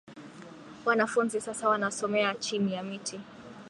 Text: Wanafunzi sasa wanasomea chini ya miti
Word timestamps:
Wanafunzi 0.85 1.41
sasa 1.41 1.69
wanasomea 1.69 2.35
chini 2.35 2.73
ya 2.73 2.83
miti 2.83 3.19